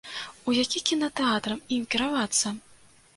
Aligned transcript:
У 0.47 0.53
які 0.59 0.79
кінатэатр 0.89 1.53
ім 1.77 1.83
кіравацца? 1.97 2.55